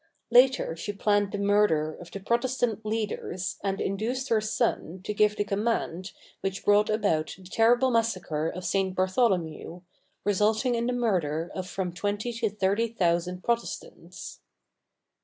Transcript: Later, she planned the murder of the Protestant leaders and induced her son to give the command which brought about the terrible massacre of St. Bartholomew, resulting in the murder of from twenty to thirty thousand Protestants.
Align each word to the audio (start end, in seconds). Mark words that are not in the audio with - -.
Later, 0.31 0.75
she 0.75 0.93
planned 0.93 1.31
the 1.31 1.37
murder 1.37 1.93
of 1.93 2.09
the 2.09 2.19
Protestant 2.19 2.83
leaders 2.83 3.57
and 3.63 3.79
induced 3.79 4.29
her 4.29 4.41
son 4.41 4.99
to 5.03 5.13
give 5.13 5.35
the 5.35 5.43
command 5.43 6.13
which 6.39 6.65
brought 6.65 6.89
about 6.89 7.35
the 7.37 7.43
terrible 7.43 7.91
massacre 7.91 8.47
of 8.49 8.65
St. 8.65 8.95
Bartholomew, 8.95 9.81
resulting 10.23 10.73
in 10.73 10.87
the 10.87 10.91
murder 10.93 11.51
of 11.53 11.69
from 11.69 11.93
twenty 11.93 12.33
to 12.33 12.49
thirty 12.49 12.87
thousand 12.87 13.43
Protestants. 13.43 14.39